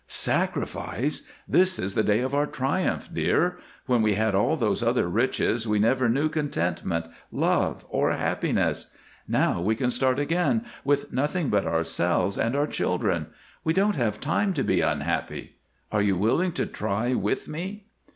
[0.07, 1.21] "Sacrifice?
[1.47, 3.59] This is the day of our triumph, dear.
[3.85, 8.87] When we had all those other riches we never knew contentment, love, or happiness.
[9.27, 13.27] Now we can start again, with nothing but ourselves and our children.
[13.63, 15.57] We won't have time to be unhappy.
[15.91, 17.85] Are you willing to try with me?"